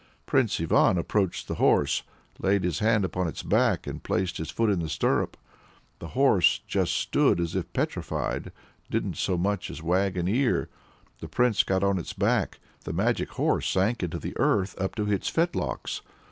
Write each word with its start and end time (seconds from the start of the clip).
Prince 0.25 0.59
Ivan 0.59 0.97
approached 0.97 1.47
the 1.47 1.53
horse, 1.61 2.01
laid 2.39 2.63
his 2.63 2.79
hand 2.79 3.05
upon 3.05 3.27
its 3.27 3.43
back, 3.43 3.85
placed 4.01 4.37
his 4.37 4.49
foot 4.49 4.71
in 4.71 4.79
the 4.79 4.89
stirrup 4.89 5.37
the 5.99 6.07
horse 6.17 6.59
stood 6.87 7.37
just 7.37 7.39
as 7.39 7.55
if 7.55 7.71
petrified, 7.71 8.51
didn't 8.89 9.17
so 9.17 9.37
much 9.37 9.69
as 9.69 9.83
wag 9.83 10.17
an 10.17 10.27
ear! 10.27 10.69
The 11.19 11.27
Prince 11.29 11.61
got 11.61 11.83
on 11.83 11.99
its 11.99 12.13
back, 12.13 12.59
the 12.83 12.93
magic 12.93 13.29
horse 13.33 13.69
sank 13.69 14.01
into 14.01 14.17
the 14.17 14.35
earth 14.37 14.75
up 14.81 14.95
to 14.95 15.03
its 15.07 15.29
fetlocks. 15.29 16.01